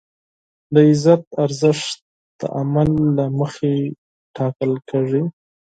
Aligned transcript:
د 0.73 0.75
عزت 0.89 1.23
ارزښت 1.43 1.97
د 2.39 2.41
عمل 2.57 2.89
له 3.17 3.25
مخې 3.39 3.73
ټاکل 4.35 4.71
کېږي. 4.89 5.21